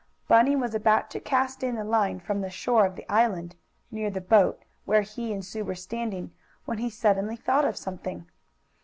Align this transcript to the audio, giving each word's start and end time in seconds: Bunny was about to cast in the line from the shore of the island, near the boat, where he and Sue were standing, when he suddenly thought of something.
Bunny 0.27 0.55
was 0.55 0.73
about 0.73 1.11
to 1.11 1.19
cast 1.19 1.61
in 1.61 1.75
the 1.75 1.83
line 1.83 2.19
from 2.19 2.41
the 2.41 2.49
shore 2.49 2.87
of 2.87 2.95
the 2.95 3.07
island, 3.07 3.55
near 3.91 4.09
the 4.09 4.19
boat, 4.19 4.63
where 4.85 5.03
he 5.03 5.31
and 5.31 5.45
Sue 5.45 5.63
were 5.63 5.75
standing, 5.75 6.31
when 6.65 6.79
he 6.79 6.89
suddenly 6.89 7.35
thought 7.35 7.65
of 7.65 7.77
something. 7.77 8.25